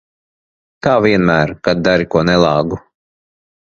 Kā 0.87 0.93
vienmēr, 1.07 1.53
kad 1.67 1.85
dari 1.89 2.09
ko 2.15 2.25
nelāgu. 2.31 2.81